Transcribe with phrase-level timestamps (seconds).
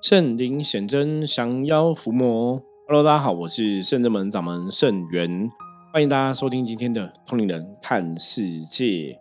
[0.00, 2.58] 圣灵显真，降妖伏魔。
[2.88, 5.50] Hello，大家好，我是圣真门掌门圣元，
[5.92, 9.20] 欢迎大家收听今天的通灵人看世界。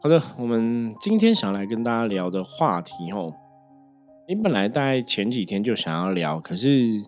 [0.00, 3.34] 好的，我们今天想来跟大家聊的话题，哦，
[4.28, 7.02] 你本来大概前几天就想要聊，可是，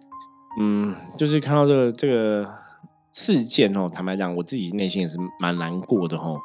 [0.58, 2.52] 嗯，就是看到这个这个
[3.12, 6.40] 事件哦，坦白讲，我自己内心也是蛮难过的，哦，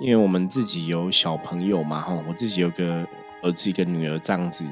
[0.00, 3.06] 因为我们自己有小朋友嘛，哈，我自己有个
[3.44, 4.64] 儿子一个女儿这样子。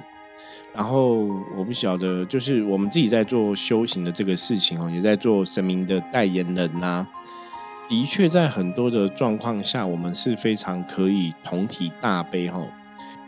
[0.75, 7.07] 然后我不晓得，就是我们自己在做修行的这个事情哦，也在做神明的代言人呐。
[7.89, 12.61] 的确，在很多的状况下，我们是非常可以同体大悲哈。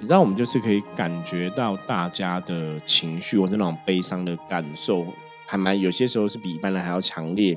[0.01, 5.07] 你知道，我们就是可以感觉到大家的情绪或者那种悲伤的感受，
[5.47, 7.57] 还蛮有些时候是比一般人还要强烈。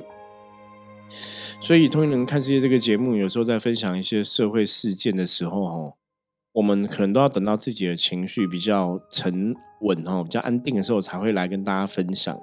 [1.60, 5.99] 所以，通灵人看世界这个节目，有时候在分享一些社会事件的时候，哈。
[6.52, 12.36] 我们可能都要等到自己的情绪比较沉稳哦，比较安定的时候，才会来跟大家分享。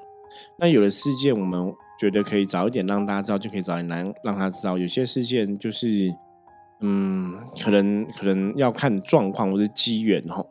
[0.60, 4.78] 那有的事件，我们觉得可以早一点让大家知道，就可以早点来让他知道。
[4.78, 6.14] 有些事件就是，
[6.80, 10.46] 嗯，可能可能要看状况或者机缘哈。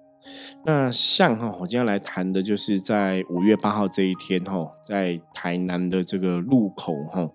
[0.64, 7.30] 那像哈，我今天来谈的就是在五月八号这一天哈，在台南的这个路口哈，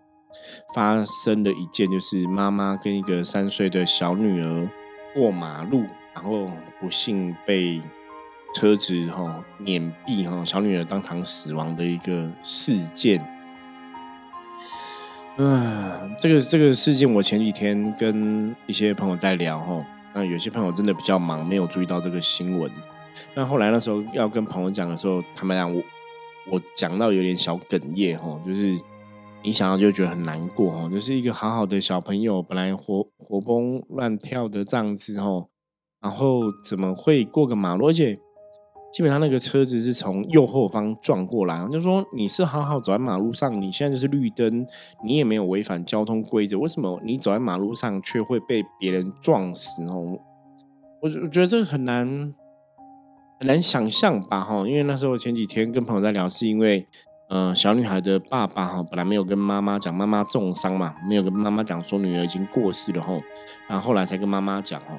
[0.75, 4.69] 发生的一件，就是妈妈跟一个三岁的小女儿
[5.15, 5.85] 过马路。
[6.13, 7.81] 然后不幸被
[8.53, 13.25] 车子哈碾毙哈，小女儿当场死亡的一个事件。
[15.37, 22.69] 嗯，这个这个事件我前几天跟一些朋友在聊哈，那有些朋友真的比较忙，没有注意到这个新闻。
[23.33, 25.81] 那后来那时候要跟朋友讲的时候，他们讲我
[26.51, 28.77] 我讲到有点小哽咽哈，就是
[29.41, 35.47] 你想到就觉得很难过哈，就是一个好好的小朋友，本来活活蹦乱跳的这样子哈。
[36.01, 37.87] 然后怎么会过个马路？
[37.87, 38.17] 而且
[38.91, 44.65] 基本上那个车子是从右后方撞过来，就说你是好好走在马路上，你现在就是绿灯，
[45.05, 49.83] 你也没有违反交通规则，为什么你走在马路上却会被别人撞死？
[49.83, 50.19] 哦，
[51.01, 52.33] 我我觉得这个很难
[53.39, 56.85] 很难想象吧，哈，因为那时候前几天跟朋友在聊，是因为
[57.29, 63.21] 嗯，小女孩的爸爸哈本来没有跟妈妈讲，妈妈重伤嘛，没有跟妈妈讲说女儿已经过世了，吼，
[63.69, 64.95] 然后后来才跟妈妈讲，吼。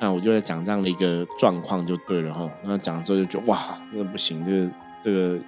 [0.00, 2.50] 那我就在讲这样的一个状况就对了哈。
[2.64, 4.70] 那讲之后就觉得哇，那不行，这个
[5.04, 5.44] 这个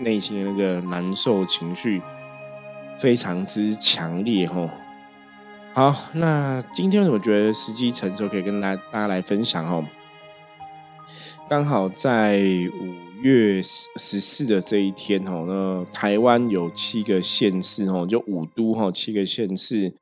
[0.00, 2.02] 内心的那个难受情绪
[2.98, 4.68] 非常之强烈哈。
[5.72, 9.82] 好，那今天我觉得时机成熟，可以跟大大家来分享哈。
[11.48, 12.42] 刚好在
[12.78, 19.94] 五月十四的这一天哈，那台湾有七个县市哈，就五都哈，七个县市，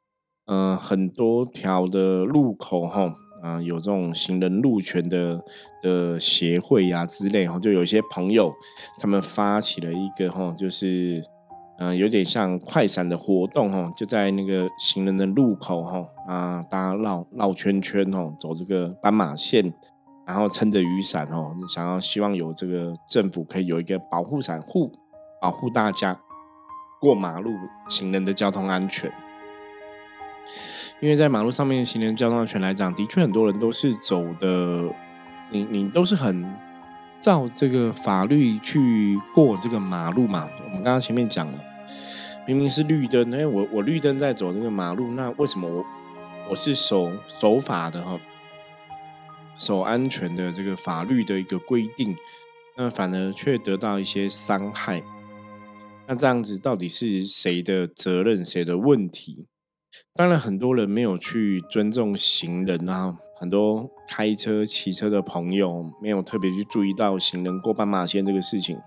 [0.46, 3.14] 嗯，很多条的路口哈。
[3.42, 5.42] 啊，有这种行人路权的
[5.82, 8.52] 的协会呀之类哈，就有一些朋友
[8.98, 11.22] 他们发起了一个哈，就是
[11.78, 19.72] 嗯，有点像快闪的活动哈，就在那个行人的路口哈啊，大家绕绕圈圈哦，走这个斑马线，
[20.26, 24.92] 然后撑着雨伞哦，想要希望有这个政府可以有一个保护伞护
[25.40, 26.20] 保护大家
[27.00, 27.52] 过马路
[27.88, 29.10] 行人的交通安全。
[31.00, 34.84] 因为在马路上面，行人交通安全来讲，的确很多人都是走的，
[35.50, 36.46] 你你都是很
[37.18, 40.46] 照这个法律去过这个马路嘛。
[40.64, 41.58] 我们刚刚前面讲了，
[42.46, 45.86] 明明是绿灯，哎，我我绿灯在走那个马路，那为什么我
[46.50, 48.20] 我是守守法的哈，
[49.56, 52.14] 守安全的这个法律的一个规定，
[52.76, 55.02] 那反而却得到一些伤害？
[56.06, 59.46] 那这样子到底是谁的责任，谁的问题？
[60.14, 68.78] 当然，很多人没有去尊重行人啊，很多开车、骑车的朋友没有特别去注意到行人过斑马线这个事情。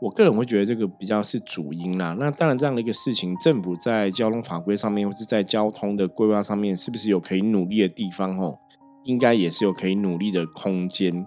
[0.00, 2.16] 我个人会觉得这个比较是主因啦。
[2.18, 8.36] 那当然，这样的一个事情，政府在交通法规上面，或是在交通的规划上面，是不是有可以努力的地方？
[8.36, 8.58] 吼，
[9.04, 11.26] 应该也是有可以努力的空间，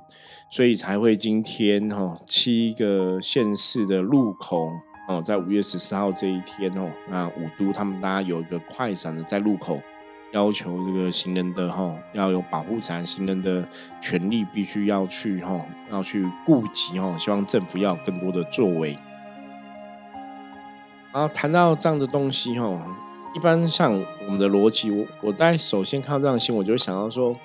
[0.52, 4.68] 所以才会今天哈七个县市的路口。
[5.08, 9.80] 哦，在五月十四号这一天哦，那五都他们大家有一个快闪的在路口
[10.32, 13.68] 要求这个行人的哈要有保护伞，行人的
[14.02, 18.98] 权利必须要去哈要去顾及哈，希望政府要有更多的作为。
[21.14, 22.86] 然后谈到这样的东西哈，
[23.36, 23.94] 一般像
[24.26, 27.36] 我们的逻辑，我我大概首先看到这样的新闻，我就会想到说。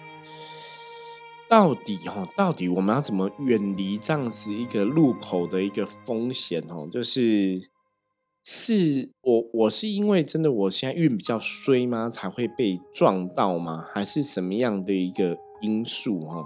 [1.51, 6.89] 到底哈，到底我们要怎么远离这样子一个路口的一个风险哦？
[6.89, 7.69] 就是
[8.45, 13.85] 是我我是因为真的我现在运比较衰吗，才会被撞到吗？
[13.93, 16.45] 还是什么样的一个因素哈？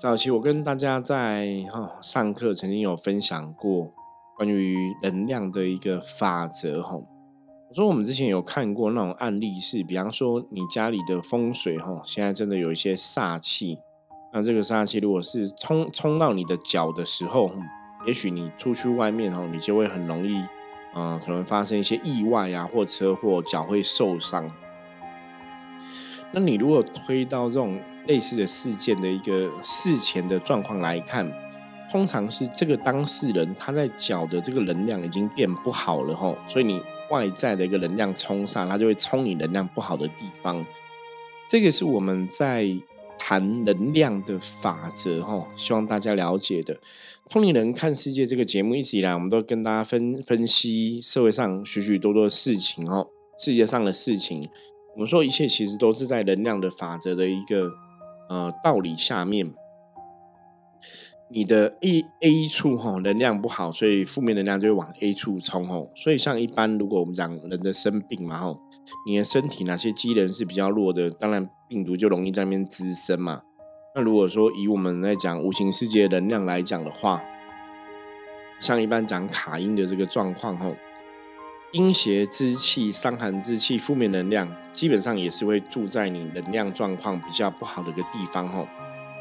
[0.00, 3.92] 早期我跟大家在哈上课曾经有分享过
[4.36, 7.00] 关于能量的一个法则哈。
[7.70, 13.78] 我说我们之前有看过那种案例是，比方说你家里的风水哈，现在真的有一些煞气，
[14.32, 17.52] 那这个煞气如果是冲冲到你的脚的时候，
[18.08, 20.42] 也许你出去外面哈，你就会很容易，
[20.94, 24.50] 呃，可能发生一些意外啊，或车祸，脚会受伤。
[26.32, 31.32] 那你如果推到这种类似的事件的一个事前的状况来看，
[31.88, 40.64] 通常是这个当事人他在脚的这个能量已经变不好了吼，所以你外在的一个能量冲上，它就会冲你能量不好的地方。
[41.48, 42.68] 这个是我们在
[43.18, 46.80] 谈能量的法则哈，希望大家了解的。
[47.28, 53.06] 通灵人看世界这个节目一直以来，我们都跟大家分分析社会上许许多多的事情哦，
[53.38, 54.48] 世界上的事情。
[54.94, 57.70] 我们说一切其实都是在能量的法则的一个
[58.28, 59.52] 呃道理下面。
[61.32, 65.88] 你的 A A 处哈能量不好，所以负面能量就会往 A 处冲吼。
[65.94, 68.60] 所以像一般如果我们讲人的生病嘛吼，
[69.06, 73.42] 你的身体哪些机能是比较弱的，当然病毒就容易在那边滋生嘛。
[73.94, 77.22] 那如果说以我们来讲无形世界能量来讲的话，
[78.58, 80.74] 像一般讲卡因的这个状况吼。
[81.72, 88.66] 阴邪之气、伤寒之气、负面能量，基本上也是会住在你能量状况比较不好的一个地方吼。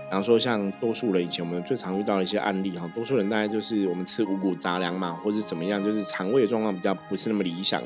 [0.09, 7.79] 比方说，像多数人以前我们最常遇到的一些案例哈，多数人大概就是我们吃五谷杂粮嘛，或者怎么样，就是肠胃的状况比较不是那么理想，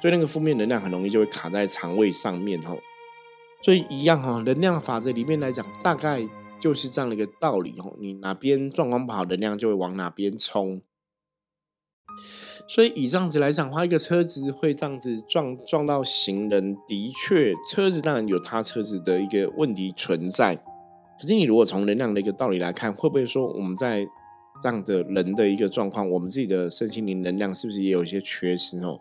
[0.00, 2.74] 所以那个负面能量很容易就会卡在肠胃上面哈。
[3.60, 6.26] 所以一样哈，能量法则里面来讲，大概
[6.58, 7.94] 就是这样的一个道理哦。
[8.00, 10.80] 你哪边状况不好，能量就会往哪边冲。
[12.66, 20.64] 所以以这样子来讲的话，一个车子会这样子撞撞到行人，的确，车子当然有它车子的一个问题存在。
[21.20, 24.06] 可是你如果从能量的一个道理来看，会不会说我们在
[24.62, 28.98] 这样的人的一个状况，我们自己的身心灵能量是不是也有一些缺失哦？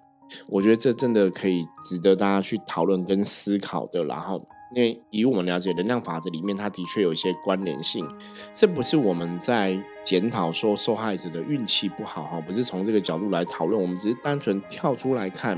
[0.49, 4.03] 我觉得这真的可以值得大家去讨论跟思考的。
[4.03, 4.45] 然后。
[4.75, 8.05] 因为以我们了解能量法则里面，它的确有一些关联性。
[8.53, 13.81] 这不是我们在检讨说受害者的运气不好哈，不是从这个角度来讨论。
[13.81, 15.57] 我们只是单纯跳出来看，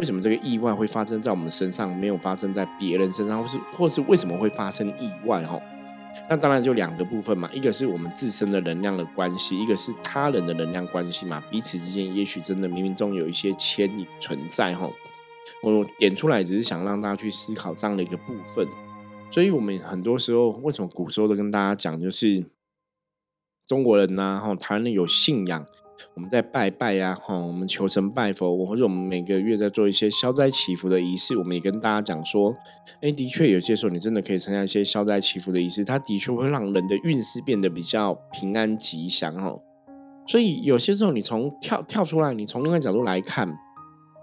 [0.00, 5.56] 为什么这个意外会发生在我们身上，没有发生在别人身上，或是或是为什么会发生意外哈？
[6.28, 11.42] 那当然就两个部分嘛，一个是我们自身的能量的关系，一个是他人的能量关系嘛。
[11.50, 14.90] 彼此之间也许真的冥冥中有一些牵引存在哈。
[15.62, 18.66] 我点出来只是想让大家去思考这样的一个部分，
[19.30, 22.44] 所以我们很多时候为什么古时候都跟大家讲，就是
[23.66, 25.66] 中国人呐，哈，台湾人有信仰，
[26.14, 32.54] 我们在拜拜呀，哈，我们求神拜佛，或者我们每个月在做一些消灾祈福的仪式，我们也跟大家讲说，
[33.00, 39.54] 哎，的确有些时候你真的可以参加一些消灾祈福的仪式，它的确会让人的运势变得比较平安吉祥，哈。
[40.26, 43.48] 所以有些时候你从跳跳出来，你从另外角度来看，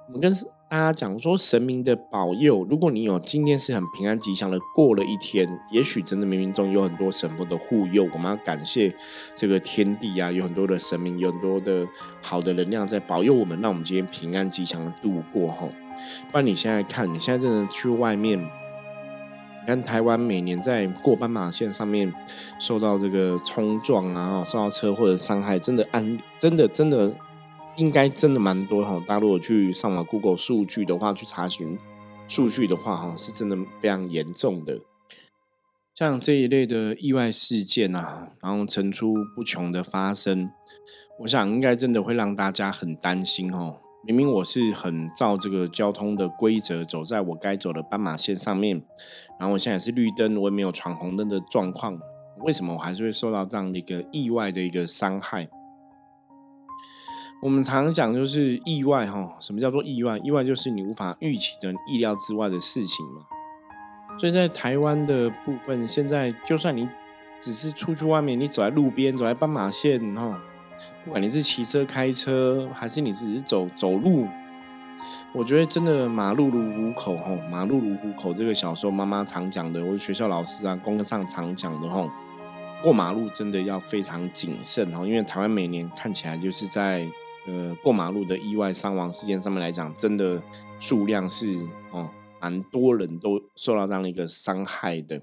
[0.08, 0.32] 我们跟。
[0.72, 8.96] 大家讲说神明的保佑，如果你有今天是很平安吉祥的过了一天，也许真的冥冥中有很多神佛的护佑，我们要感谢
[9.36, 11.86] 这个天地啊，有很多的神明，有很多的
[12.22, 15.68] 好的能量在保佑我们，让我们今天平安吉祥的度过哈。
[16.32, 18.48] 不然你现在看，你现在真的去外面，你
[19.68, 22.14] 看台湾每年在过斑马线上面
[22.58, 27.12] 受到这个冲撞啊，受到车祸的伤害，真的安，真的真的。
[27.78, 31.78] 应该真的蛮多哈，大家如果去上网 Google 数据的话，去查询
[32.28, 34.80] 数据的话，哈，是真的非常严重的。
[35.96, 40.50] 像这一类的意外事件啊，然后层出不穷的发生，
[41.20, 43.78] 我想应该真的会让大家很担心哦。
[44.04, 48.82] 明明我是很照这个交通的规则，走在我该走的斑马线上面，
[49.40, 52.00] 然后我现在是绿灯，我也没有闯红灯的状况，
[52.40, 55.48] 为什么我还是会受到这样的一个意外的一个伤害？
[57.42, 60.16] 我们常常讲就是意外哈，什么叫做意外？
[60.20, 63.22] 意外就是你无法预期的、意料之外的事情嘛。
[64.20, 66.88] 所以在台湾的部分，现在就算你
[67.40, 70.40] 只是出去外面，你走在路边、走在斑马线哈，
[71.04, 74.28] 不管你是骑车、开车，还是你只是走走路，
[75.34, 78.32] 我觉得真的马路如虎口哈，马路如虎口。
[78.32, 82.08] 这个小时候妈妈常讲的，或者学校老师啊、功课上常讲的哈，
[82.84, 87.08] 过马路真的要非常谨慎哈，因为台湾每年看起来就是在。
[87.48, 90.42] 呃，过马路的意外伤亡事件上面来讲，真的
[90.80, 91.54] 数量是
[91.92, 95.22] 哦，蛮多人都受到这样的一个伤害的。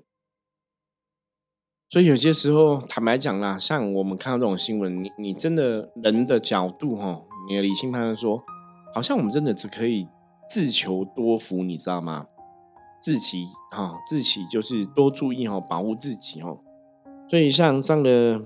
[1.90, 8.42] 所以有些时候，坦白讲啦，像我们看到这种新闻，你你真的人的角度哈，你的理性判断说，
[8.92, 10.06] 好像我们真的只可以
[10.50, 12.26] 自求多福，你知道吗？
[13.00, 16.58] 自己哈，自己就是多注意哈，保护自己哈。
[17.30, 18.44] 所以像这样的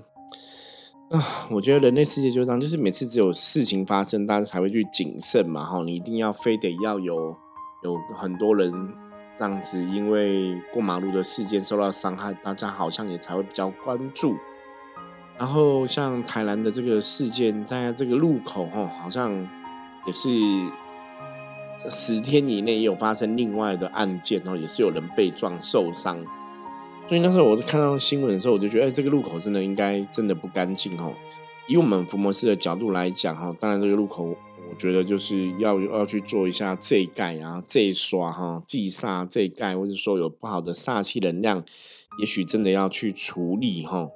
[1.09, 5.63] 啊，我觉得人类世界就是这样，就是每次只有事情发生，大家才会去谨慎嘛。
[5.63, 7.35] 哈，你一定要非得要有
[7.83, 8.71] 有很多人
[9.37, 14.35] 这样子，因为过马路的事件受到伤害，大家好像也才会比较关注。
[15.37, 19.31] 然后像台南的这个事件，在这个路口哈，好像
[20.07, 20.29] 也是
[21.91, 26.25] 十天以内也有发生另外的案件哦，也是有人被撞受伤。
[27.13, 31.13] 所以那时候我是看到新闻的时候，我就觉得，哎，这个路口真的应该真的不干净哦。
[31.67, 41.63] 以我们福摩斯的角度来讲哈，当然这个路口，我觉得就是要要去做一下这盖啊、这刷哈、祭煞这盖，或者说有不好的煞气能量，
[42.17, 44.07] 也许真的要去处理哈。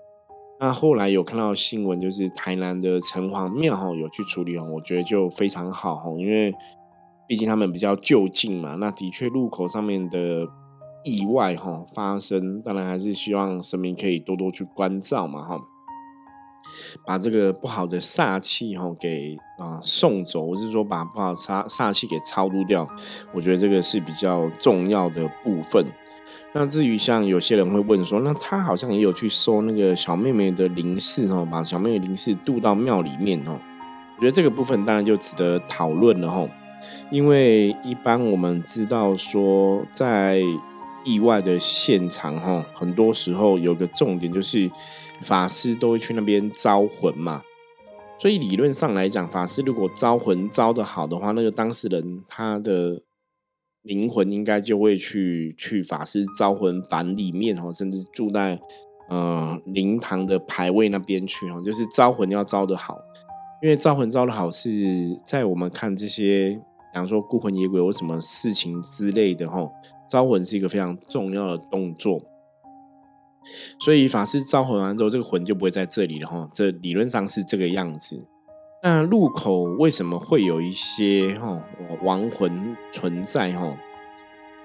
[0.60, 6.52] 那后来有看到新闻，就是台南的城隍庙哈有去处理哦，我觉得就非常好哈，因为
[7.28, 8.74] 毕竟他们比较就近嘛。
[8.80, 10.48] 那的确路口上面的。
[11.08, 15.58] 意外哈发生，当然还是希望神明可以多多去关照嘛哈，
[17.06, 22.86] 把这个不好的煞气哈给啊送走，或是说把不好煞煞气给超度掉，
[23.34, 25.86] 我觉得这个是比较重要的部分。
[26.54, 33.58] 那至于像有些人会问说，那他好像也有去收那个小妹妹的灵事哦，把小妹妹灵事渡到庙里面哦，
[34.18, 36.46] 我觉得这个部分当然就值得讨论了哈，
[37.10, 40.42] 因为一般我们知道说在
[41.08, 44.70] 意外的现场哈，很多时候有个重点就是
[45.22, 47.42] 法师都会去那边招魂嘛，
[48.20, 53.02] 所以理论上来讲，法师如果招魂招的好的话，那个当事人他的
[53.84, 58.60] 灵魂应该就会去去法师招魂房里面哦，甚至住在
[59.08, 62.98] 呃灵堂的牌位那边去哦，就是招魂要招的好，
[63.64, 66.50] 因为招魂招的好是在我们看这些，
[66.92, 69.66] 比方说孤魂野鬼或什么事情之类的哈。
[70.10, 72.22] 招魂是一个非常重要的动作，
[73.80, 76.50] 所以法师招魂完之后，这个魂就不会在这里了哈。
[76.54, 78.26] 这理论上是这个样子。
[78.84, 81.62] 那路口为什么会有一些哈
[82.04, 83.76] 亡魂存在哈？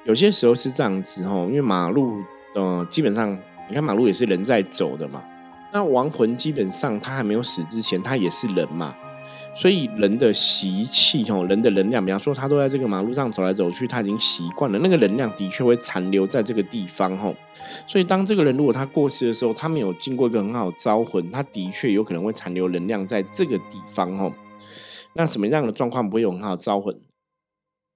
[0.05, 2.13] 有些时候是这样子哈，因为马路
[2.55, 3.33] 呃基本上
[3.69, 5.25] 你看马路也是人在走的嘛，
[5.73, 8.95] 那亡魂基本上他还没有死之前，他也是人嘛。
[9.55, 17.33] 所以人的习气哦，人的能量，比方说他都在这个马路上走来走去，他已经习惯了，那个能量的确会残留在这个地方哈。
[17.87, 24.33] 所以当这个人如果他过世的时候，他没有经过一个很好的招魂，他的确有可能会残留能量在这个地方哈。
[25.13, 26.97] 那什么样的状况不会有很好的招魂？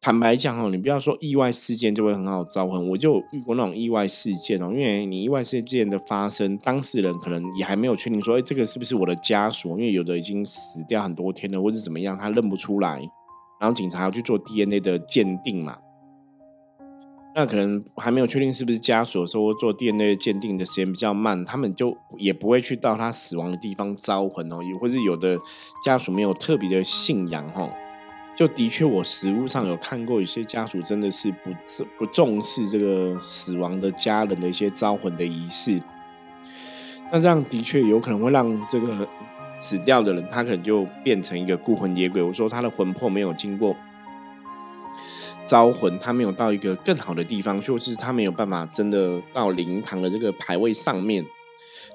[0.07, 4.71] 坦白讲哦，你不要说意外事件就会很好招魂，我就遇过那种意外事件哦。
[4.73, 9.71] 因为你意外事件的发生，当事人可能也还没有确定说，哎，这个是不是我的家属？
[9.71, 13.01] 因为有的已经死掉很多天了，或者怎么样，他认不出来。
[13.61, 15.77] 然后警察要去做 DNA 的鉴定嘛，
[17.35, 25.37] 那可能还没有确定是不是家属，说做 DNA 鉴定的时间比较慢，他们就也不会去到他死亡的地方招魂哦，也或是有的
[25.85, 27.69] 家属没有特别的信仰哦。
[28.37, 31.51] 就的确，我实物上有看过一些家属真的是不
[31.99, 35.81] 不重视这个死亡的家人的一些招魂的仪式，
[37.11, 39.09] 那这样的确有可能会让这个
[39.59, 42.23] 死掉的人，他可能就变成一个孤魂野鬼。
[42.23, 43.75] 我说他的魂魄没有经过
[45.47, 51.25] 招魂，他没有到一个更好的地方，就是他没有办法真的到灵堂的这个牌位上面。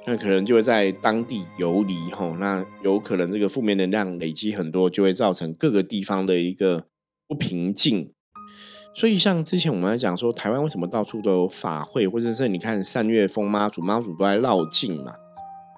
[0.08, 6.86] 那可能就会在当地游离吼，那有可能这个负面能量累积很多，就会造成各个地方的一个
[7.28, 8.12] 不平静。
[8.94, 15.14] 所以像之前我们来讲说，台湾为什么到处都有法会，或者是你看三月风妈祖妈祖都在绕境嘛？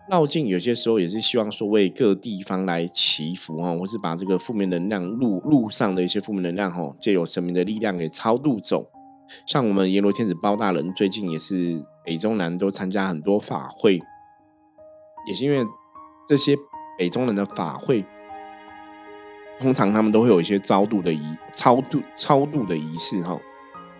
[0.09, 8.89] 绕境有些时候也是希望说为各地方来祈福哦，或是把这个负面能量路路上的一些负面能量吼，借由神明的力量给超度走。
[9.45, 14.01] 像我们阎罗天子包大人最近也是北中南都参加很多法会。
[15.25, 15.65] 也是因为
[16.27, 16.57] 这些
[16.97, 18.03] 北中人的法会，
[19.59, 21.21] 通常他们都会有一些超度的仪、
[21.53, 23.39] 超度、超度的仪式哈，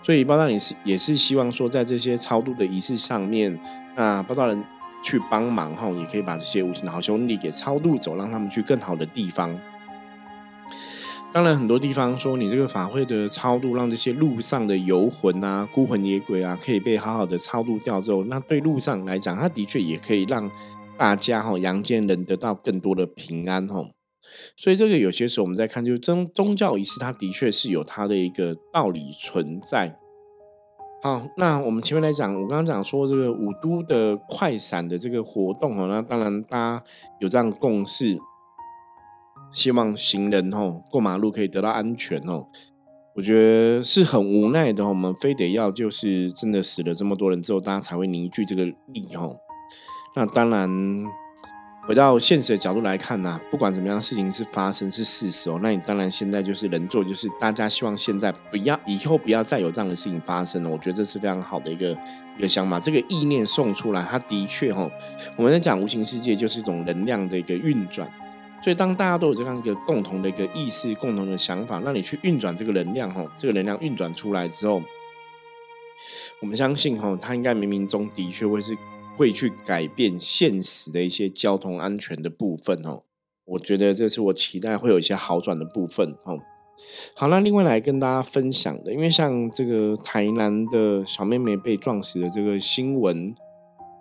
[0.01, 3.60] 所以包大人是也是希望说，在这些超度的仪式上面，
[3.96, 4.63] 那包大人
[5.03, 9.58] 去帮忙哈，也可以把这些无形的好兄弟给超度走，让他们去更好的地方。
[11.32, 20.50] 当然，很多地方说你这个法会的超度，让这些路上的游魂啊、孤魂野鬼啊，可以被好好的超度掉之后，那对路上来讲，它的确也可以让。
[20.97, 23.83] 大家哈，阳间人得到更多的平安哈，
[24.55, 29.97] 所以这个有些时候我们在看，就是宗宗教仪式，它的确是有它的一个道理存在。
[31.01, 36.83] 好，那我们前面来讲，我刚刚讲说这个五都的快闪的这个活动哦，那当然大家
[37.19, 38.17] 有这样共识，
[39.51, 42.47] 希望行人哦过马路可以得到安全哦。
[43.15, 49.38] 我觉得是很无奈的，我们非得要就是真的死了这么多人之后，大家才会凝聚这个力哦。
[50.15, 50.70] 那当然，
[51.88, 55.60] 回到现实的角度来看呢，不管怎么样，事情是发生是事实哦。
[55.62, 60.70] 那你当然现在就是能做，就是大家希望现在不要，以后不要再有这样的事情发生了。
[60.70, 61.98] 我觉得这是非常好的一个
[62.38, 62.79] 一个想法。
[62.79, 64.88] 这个意念送出来，它的确哈，
[65.36, 68.08] 我们在讲无形世界就是一种能量的一个运转。
[68.62, 74.79] 所以当大家都有这样一个共同的一个意识、共同的想法，让你去运转这个能量哈，这个能量运转出来之后，
[76.39, 78.77] 我们相信哈，它应该冥冥中的确会是。
[79.15, 83.01] 会去改变现实的一些交通安全的部分哦，
[83.46, 86.39] 我觉得这是我期待会有一些好转的部分哦。
[87.15, 93.34] 好，那另外来跟大家分享的，因为像这个台南的小妹妹被撞死的这个新闻，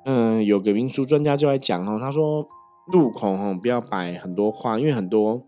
[0.04, 2.47] 嗯，有个民俗专家就在讲哦，他说
[2.90, 5.45] 路口哈不要摆很多花，因为很多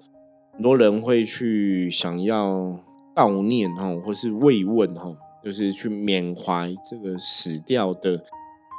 [0.52, 2.78] 很多人会去想要
[3.16, 8.22] 悼念哈，或是慰问哈，就是去缅怀这个死掉的。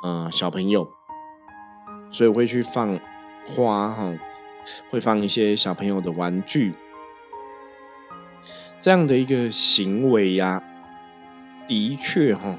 [0.08, 0.88] 嗯，小朋友，
[2.12, 3.00] 所以会去放
[3.44, 4.14] 花哈，
[4.92, 6.76] 会放一些小朋友的玩具，
[8.80, 10.62] 这样的一个行为呀，
[11.68, 12.56] 的确哈，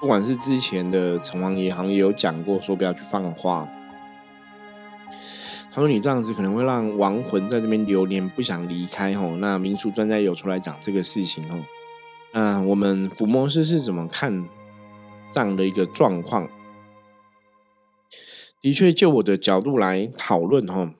[0.00, 3.68] 不管是之前的城隍爷好像也有讲过，说不要去放花。
[5.70, 9.26] 他说你这样子可能会让亡魂在这边流连，不想离开哈。
[9.40, 11.62] 那民俗专家有出来讲这个事情哦。
[12.32, 14.48] 那我们伏魔师是怎么看
[15.30, 16.48] 这样的一个状况？
[18.60, 20.94] 的确，就我的角度来讨论哈，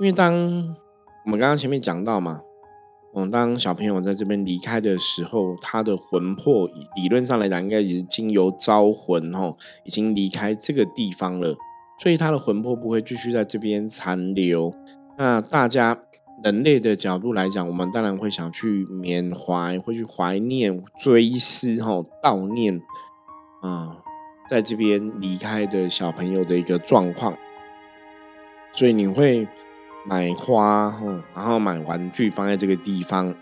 [0.00, 0.34] 因为当
[1.26, 2.40] 我们刚刚前面讲到嘛，
[3.14, 6.66] 嗯，当小朋友在这边离开的时候，他的魂魄
[6.96, 9.54] 理论上来讲，应该已经由招魂哈，
[9.84, 11.54] 已经离开这个地方了，
[12.02, 14.74] 所以他的魂魄不会继续在这边残留。
[15.18, 16.00] 那大家
[16.42, 22.80] 人类的角度来讲，我们当然会想去缅怀，会去怀念、追思哈、悼念，
[23.60, 23.98] 啊。
[24.50, 27.32] 在这边离开的小朋友的一个状况，
[28.72, 29.46] 所以你会
[30.04, 30.92] 买花，
[31.32, 33.32] 然后买玩具放在这个地方，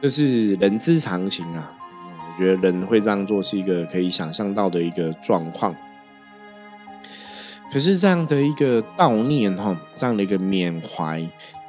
[0.00, 1.70] 这是人之常情啊。
[2.16, 5.76] 我觉得人会这样做是一个可以想象到的一个状况。
[7.70, 11.20] 可是这样的一个悼念，哈，这样的一个缅怀，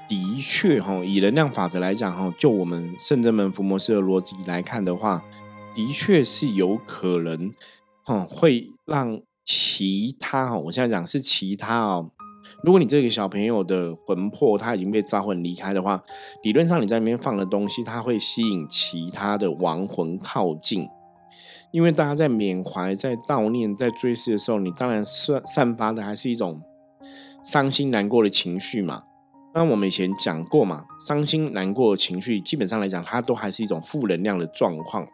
[0.08, 5.22] 的确，哈，以能量法则来讲，哈，就我们圣真门伏魔师的逻辑来看的话，
[5.76, 7.52] 的确是有可能。
[8.08, 12.12] 哦，会让其他哦，我现在讲是其他哦。
[12.64, 16.02] 如果你这个小朋友的魂魄他已经被召魂离开的话，
[16.42, 20.88] 理论上你在里面放的东西，它会吸引其他的亡魂靠近。
[21.72, 26.62] 因为大家在缅怀、在悼念、在追思的时候，你当然散散发的还是一种
[27.44, 29.04] 伤心难过的情绪嘛。
[29.54, 35.06] 那我们以前讲过嘛，伤心难过的情绪，基本上来讲，它都还是一种负能量的状况。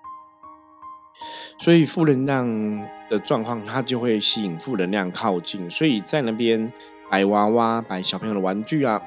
[1.58, 5.69] 所以负能量的状况，它就会吸引负能量靠近。
[5.69, 6.71] 所以在那边
[7.10, 9.02] 摆娃娃、摆小朋友的玩具啊、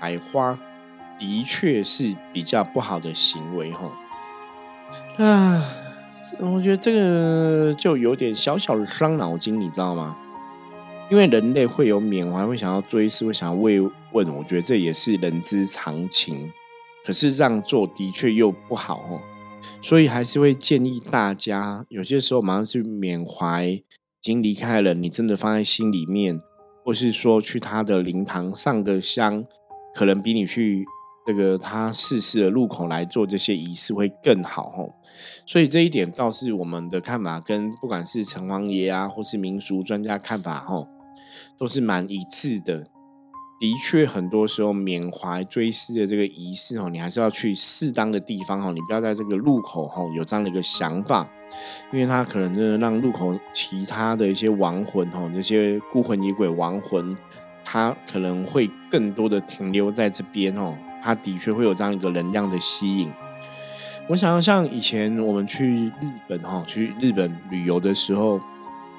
[0.00, 0.58] 摆花，
[1.18, 3.90] 的确是比较不好的行为哈。
[5.16, 5.64] 啊，
[6.40, 10.16] 我觉得这个就有点小小的伤脑筋，你知道吗？
[11.08, 16.52] 因为人类会有缅怀，会想要追思，会想要慰问，我觉得这也是人之常情。
[17.04, 19.20] 可是这样做的确又不好哦。
[19.82, 23.84] 所以还是会建议大家，有些时候马上去缅怀已
[24.20, 26.40] 经离开了，你真的放在心里面，
[26.84, 29.44] 或是说去他的灵堂上个香，
[29.94, 30.84] 可能比你去
[31.26, 34.88] 这个他逝世的路口来做这些仪式会更好吼。
[35.46, 40.88] 所以这一点倒是我们的看法，跟不管是城隍爷啊，或是民俗专家看法吼，
[41.58, 42.88] 都是蛮一致的。
[43.58, 51.26] 的确，很多时候缅怀追思的这个仪式哦，你还是要去适当的地方哦，你不要在这个路口哦有这样的一个想法，
[51.90, 57.16] 因为他可能真的让路口其他的一些亡魂哦，那些孤魂野鬼亡魂，
[57.64, 63.10] 他可能会更多的停留在这边哦，他的确会有这样一个能量的吸引。
[64.06, 68.38] 我想要像以前我们去日本哈，去日本旅游的时候，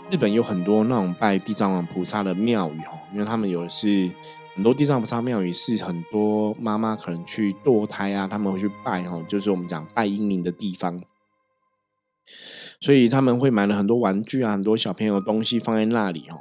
[0.10, 4.10] 日本有很多那种拜地藏王菩萨的庙宇哈，因为他们有的是。
[4.58, 11.00] 很多地藏菩萨庙宇是很多妈妈可能去堕胎啊，他们会去拜哈，就是我们讲拜英灵的地方，
[12.80, 16.40] 所以他们会买了很多玩具啊，很多小朋友的东西放在那里哈。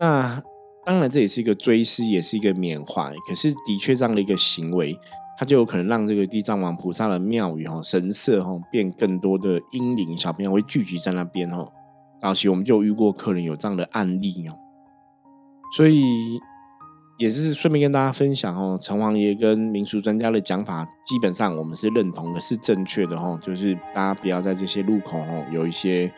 [0.00, 0.42] 那
[0.84, 3.14] 当然这也是一个追思，也是一个缅怀。
[3.28, 4.98] 可是的确这样的一个行为，
[5.38, 11.68] 它就有可能让这个地藏王菩萨的庙宇哈神社哈变更多的英灵小朋友会聚集在那边哈。
[12.20, 14.58] 早期我们就遇过客人有这样的案例哦，
[15.76, 16.40] 所以。
[17.16, 23.38] 也是顺便跟大家分享哦，城隍爷跟民俗专家的讲法，基本上我们是认同的，是正确的哦。
[23.40, 26.12] 就是大家不要在这些路口哦，有一些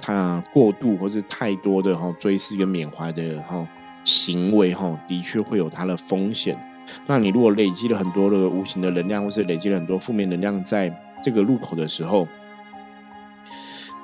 [0.00, 3.66] 他过度或是太多的哈追思跟缅怀的哈
[4.04, 6.56] 行为哈，的确会有它的风险。
[7.08, 12.28] 那你如果累积了很多的无形的能量，或是累积了很多负面能量，在这个路口的时候，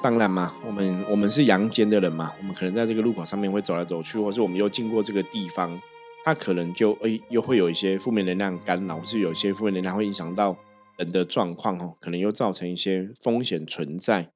[0.03, 5.81] 当然嘛，我们我们是阳间的人嘛，我们可能在这个路口上面会走来走去，或是我们又经过这个地方。
[6.25, 10.57] 它可能就诶又会有一些负面能量干扰，或是有些负面能量会影响到
[10.99, 14.31] 人的状况哦，可能又造成一些风险存在。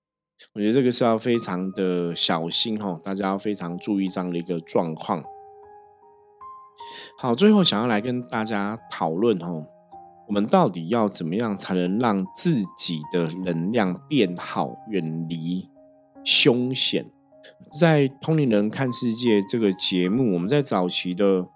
[0.53, 5.23] 我觉得这个是要非常的小心哦，大家要非常注意这样的一个状况。
[7.17, 9.65] 好，最后想要来跟大家讨论哦，
[10.27, 15.69] 我们到底要怎么样才能让自己的能量变好，远离
[16.25, 17.07] 凶险？
[17.81, 21.47] 在《通灵人看世界》这个节目，我们在早期的。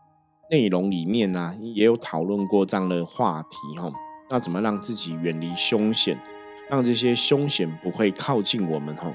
[0.50, 3.90] 内容里面呢，也有讨论过这样的话题哈。
[4.28, 6.18] 那怎么让自己远离凶险，
[6.68, 9.12] 让这些凶险不会靠近我们哈？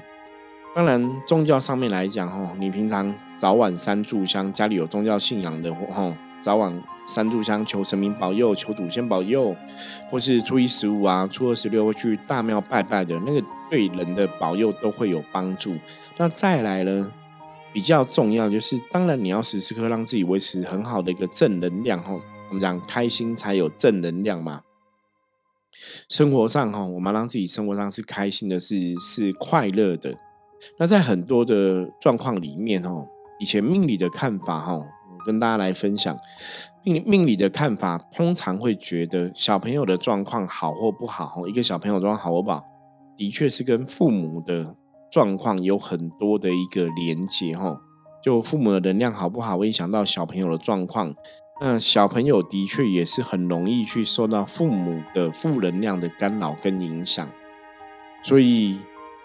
[0.74, 9.56] 当然，宗教上面来讲哈，你平常早晚三炷香，家里有宗教信仰的哈，早晚三炷香求神明保佑，求祖先保佑，
[10.10, 15.74] 或是初一十五啊，初二十六会去大庙拜拜的那个，对人的保佑都会有帮助。
[16.18, 17.10] 那再来呢？
[17.76, 22.18] 比较重要就是，当然你要时时刻让自己维持很好的一个正能量哈。
[22.48, 24.62] 我们讲开心才有正能量嘛。
[26.08, 30.18] 生活上哈，我们让自己生活上是开心的，是是快乐的。
[30.78, 33.06] 那在很多的状况里面哦，
[33.38, 36.18] 以前命理的看法哈，我跟大家来分享
[36.82, 42.64] 命命理的看法，通常会觉得小朋友的状况好或不好，一个小朋友状况好或不好，
[43.18, 44.74] 的确是跟父母的。
[45.16, 47.80] 状况有很多的一个连接哈，
[48.22, 51.14] 就父母的能量好不好，会影响到小朋友的状况。
[51.58, 57.26] 那小朋友的确也是很容易去受到父母的负能量的干扰跟影响，
[58.22, 58.78] 所以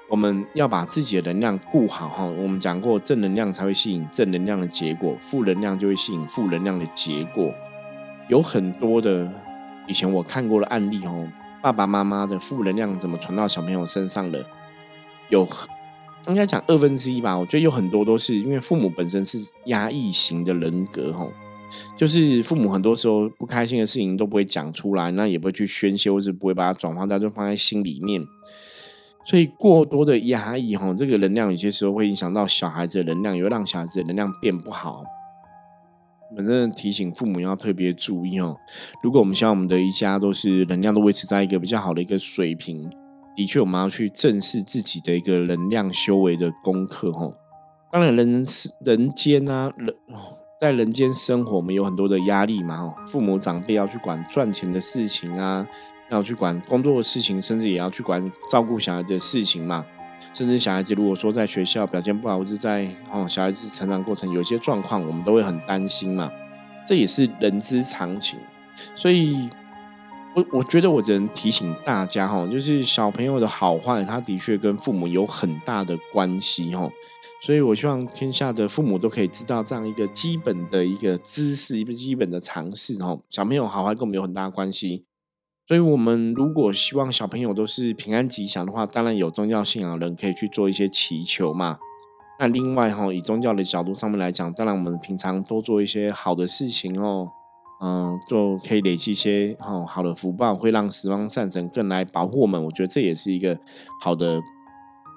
[0.09, 2.23] 我们要把自己的能量顾好哈。
[2.23, 7.53] 我们讲过，正能量才会吸引正能量的结果，负能量就会吸引负能量的结果。
[8.29, 9.29] 有很多的
[9.87, 11.27] 以前我看过的案例哦，
[11.61, 14.45] 爸爸妈妈的负能量怎么传到小朋友身上的？
[15.27, 15.45] 有
[16.27, 21.31] 应该讲二分之一吧，我觉得有很多都是因为父母本身是压抑型的人格，吼，
[21.97, 28.23] 就是父母很多时候不开心的事情都不会讲出来，那也不会去宣泄，或是不会把它转化掉就放在心里面，
[29.25, 35.03] 所以过多的压抑，哈，这个能量有些时候会影响到小孩子的能量，也会让小孩子的能量变不好。
[36.37, 38.55] 反正提醒父母要特别注意哦，
[39.03, 42.89] 如果我们希望我们的一家都是能量都维持在一个比较好的一个水平。
[43.35, 47.33] 的确，我们要去正视自己的一个能量修为的功课，吼。
[47.91, 49.95] 当然，人是人间啊，人
[50.59, 52.93] 在人间生活，我们有很多的压力嘛，吼。
[53.05, 55.65] 父母长辈要去管赚钱的事情啊，
[56.09, 59.85] 要去管工作的事情，甚至也要去管照顾小孩的事情嘛。
[60.33, 66.31] 甚至小孩子如果说在学校表现不好，或是在哦小孩子成长过程有些状况，我们都会很担心嘛。
[66.85, 68.37] 这也是人之常情，
[68.93, 69.49] 所以。
[70.33, 76.89] 我我觉得我只能提醒大家哈，就是小朋友的好坏，他的确跟父母有很大的关系哈，
[77.41, 83.17] 所以我希望天下的父母都可以知道这样一个基本的一个知识，一个基本的常识哈。
[83.29, 85.03] 小朋友好坏跟我们有很大关系，
[85.67, 91.77] 所以我们如果希望小朋友都是平安吉祥的话，当然有宗教信仰的人可以去做一些祈求嘛。
[92.39, 97.27] 那另外哈，以宗教的角度上面来讲，当然我们平常多做一些好的事情哦。
[97.83, 102.63] 嗯，就可以累积一些哈好的福报，会让十方善神更来保护我们。
[102.63, 103.57] 我觉得这也是一个
[104.01, 104.39] 好的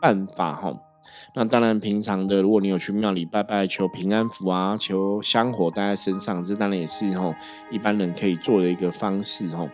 [0.01, 0.73] 办法哈。
[1.35, 7.35] 那当然，平常的如果你有去庙里拜拜求平安符啊，求香火带在身上，这当然也是哈
[7.71, 9.69] 一般人可以做的一个方式哈。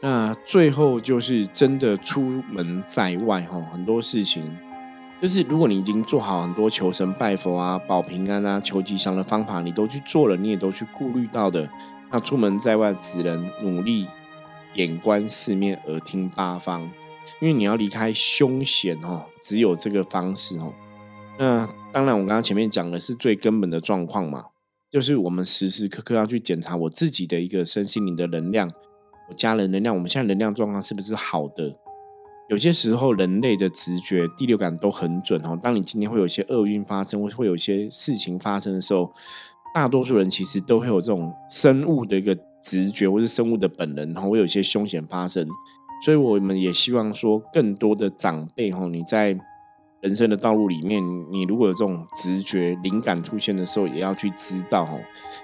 [0.00, 4.56] 那最后就是真的出门在外哈，很多事情。
[5.20, 11.68] 就是如果你已经做好很多求神拜佛啊、保平安啊、求吉祥的方法，你都去做了，你也都去顾虑到的，
[12.10, 14.06] 那出门在外只能努力
[14.74, 16.90] 眼观四面、耳听八方，
[17.40, 20.72] 因为你要离开凶险哦，只有这个方式哦。
[21.38, 24.46] 那当然，我刚刚前面讲的是最根本的状况嘛，
[24.90, 28.70] 就是我们时时刻刻要去检查我自己的一个身心灵的能量，
[29.28, 31.74] 我家人能量，我们现在能量状况是不是好的？
[32.50, 35.56] 有些时候，人类的直觉、第六感都很准哦。
[35.62, 39.08] 当你今天会有一些厄运发生，或会有一些事情发生的时候，
[39.72, 45.46] 大多数人其实都会有这种生物的一个直觉，或是生物的本能，然后会有一些凶险发生。
[46.04, 49.38] 所以我们也希望说，更多的长辈哈，你在
[50.00, 54.98] 人生的道路里面，你如果有这种直觉、灵感出现的时候，也要去知道哦，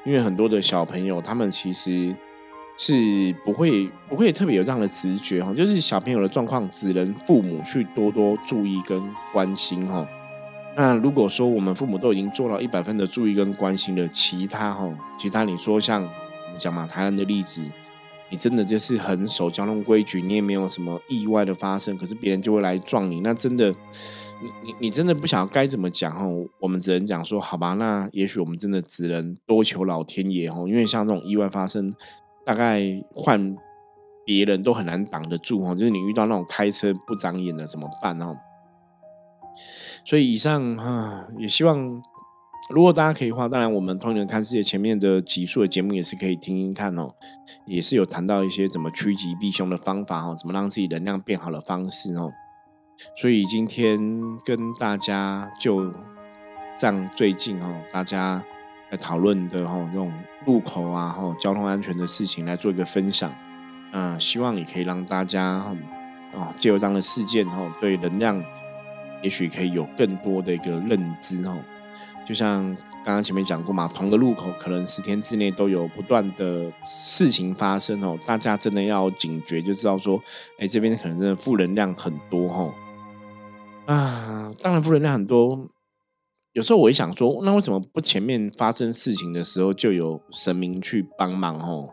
[0.04, 2.16] 因为很多的小朋友他们其实
[2.76, 10.06] 是不会不会特别有这样的直觉哈，就是小朋友的状况只能父母去多多注意跟关心哈。
[10.76, 17.62] 那如果说我们父母都已经做到一百分的注意跟关心了，其他哈，其他你说像我们讲嘛，台湾的例子。
[18.28, 26.26] 你真的就是很守交通规矩，你也没有什么意外的发生，可是别人就会来撞你，那真的，你你你真的不晓得该怎么讲哈。
[26.58, 31.88] 我们只能讲说，好吧，那也许我们真的只能多求老天爷哈，因为像这种意外发生，
[32.46, 32.80] 大概
[33.14, 33.54] 换
[34.24, 35.74] 别人都很难挡得住哦。
[35.74, 38.34] 就是你遇到那种开车不长眼的怎么办哦？
[40.04, 42.00] 所以以上哈，也希望。
[42.68, 47.14] 如果大家可以的话，当然我们通人看世界前面的集数的节目也是可以听听看哦，
[47.64, 52.32] 也是有谈到一些怎么趋吉避凶的方法哦，怎么让自己能量变好的方式哦。
[53.14, 53.96] 所以今天
[54.44, 55.92] 跟大家就
[56.76, 58.44] 这样最近哦，大家
[58.96, 60.10] 在讨论的哈这种
[60.46, 63.30] 路口啊哈交通安全的事情来做一个分享，
[63.92, 65.62] 嗯，希望也可以让大家
[66.32, 68.42] 哦借由这样的事件哈，对能量
[69.22, 71.58] 也许可以有更多的一个认知哦。
[72.24, 72.64] 就像
[73.04, 80.20] 刚刚前面讲过嘛，同个路口可能十天之内都有不断的事情发生哦，大家真的要警觉，就知道说，
[80.58, 82.74] 哎，这边可能真的负能量很多哈。
[83.86, 85.68] 啊，当然负能量很多，
[86.56, 91.90] 有时候我会想说，那为什么不前面发生事情的时候就有神明去帮忙哦？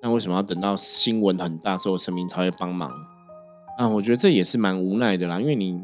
[0.00, 2.88] 那为什么要等到新闻很大时候神明才会帮忙？
[3.76, 5.82] 啊，我觉得这也是蛮无奈的啦，因为你。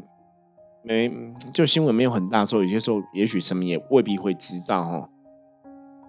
[0.85, 1.09] 没，
[1.53, 5.09] 就新闻没有很大时候，有些时候也许神明也未必会知道吼。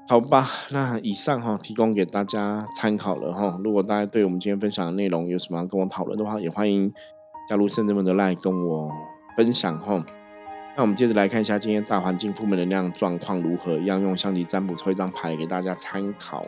[0.08, 3.60] 好吧，那以上哈提供给大家参考了哈。
[3.64, 6.92] 如果大家对我们今天分享的内容有什么要跟我讨论的话，也欢迎
[7.48, 8.88] 加入圣人们的 line 跟我
[9.36, 10.04] 分享哈。
[10.76, 16.44] 那我们接着来看一下今天大环境负面能量状况如何，一样用象棋占卜抽一张牌给大家参考。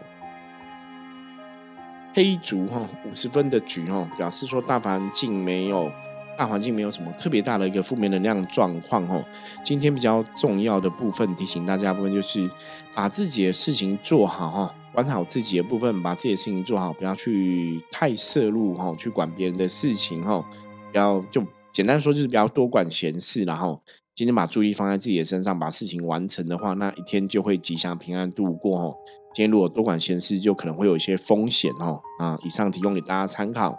[2.13, 5.91] 黑竹哈五十分的局哈，表示说大环境没有。
[6.39, 9.25] 大环境没有什么特别大的一个负面能量状况哦。
[9.65, 12.47] 今天比较重要的部分提醒大家部分就是
[12.95, 20.45] 把自己的事情做好哈，管好自己的部分，把自己的事情做好，不要去太摄入哈，去管别人的事情哈，
[20.93, 23.81] 不要就简单说就是不要多管闲事，然后
[24.17, 28.97] 今天把注意放在自己的身上，把事情完成的话，那一天就会吉祥平安度过哦。
[29.35, 32.01] 今天如果多管闲事，就可能会有一些风险哦。
[32.19, 33.79] 啊，以上提供给大家参考。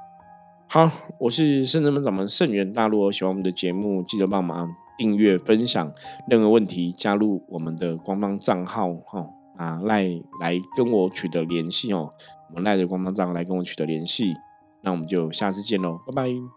[0.69, 5.91] 好，我是圣人们掌门圣元大陆，喜欢我们的节目，记得帮忙订阅、分享。
[6.29, 10.03] 任何问题，加入我们的官方账号哈啊赖
[10.39, 12.13] 来跟我取得联系哦。
[12.49, 14.35] 我们赖的官方账号来跟我取得联系，
[14.83, 16.56] 那我们就下次见喽，拜拜。